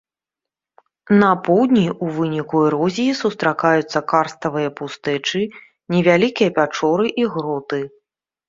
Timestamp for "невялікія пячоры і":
5.97-7.31